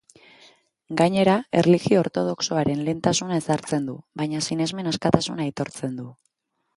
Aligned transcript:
Gainera, 1.01 1.33
erlijio 1.59 1.99
ortodoxoaren 2.05 2.81
lehentasuna 2.87 3.37
ezartzen 3.41 3.85
du, 3.91 3.97
baina 4.23 4.41
sinesmen 4.49 4.91
askatasuna 4.93 5.47
aitortzen 5.49 5.97
du. 6.03 6.07